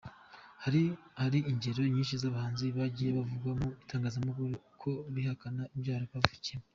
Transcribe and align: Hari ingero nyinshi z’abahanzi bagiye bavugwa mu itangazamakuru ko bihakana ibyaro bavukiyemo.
Hari 1.23 1.39
ingero 1.51 1.81
nyinshi 1.93 2.15
z’abahanzi 2.21 2.65
bagiye 2.77 3.09
bavugwa 3.17 3.51
mu 3.59 3.67
itangazamakuru 3.83 4.47
ko 4.81 4.91
bihakana 5.13 5.63
ibyaro 5.77 6.05
bavukiyemo. 6.13 6.65